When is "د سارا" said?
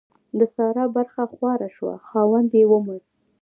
0.37-0.85